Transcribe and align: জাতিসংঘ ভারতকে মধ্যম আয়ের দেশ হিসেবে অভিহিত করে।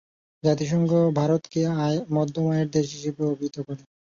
জাতিসংঘ 0.43 0.89
ভারতকে 1.15 1.61
মধ্যম 2.11 2.45
আয়ের 2.51 2.69
দেশ 2.71 2.87
হিসেবে 2.95 3.21
অভিহিত 3.31 3.55
করে। 3.59 3.81